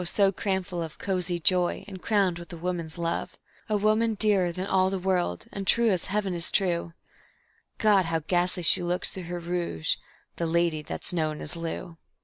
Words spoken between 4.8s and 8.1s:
the world, and true as Heaven is true (God!